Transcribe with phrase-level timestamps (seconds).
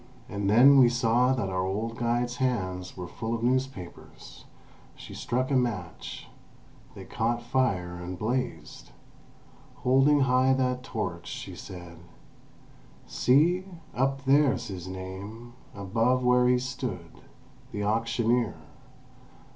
[0.27, 4.45] And then we saw that our old guide's hands were full of newspapers.
[4.95, 6.27] She struck a match;
[6.95, 8.89] they caught fire and blazed.
[9.83, 11.97] Holding high that torch, she said:
[13.05, 13.63] "See!
[13.93, 17.21] Up there's his name, above where he stood.
[17.71, 18.55] The auctioneer.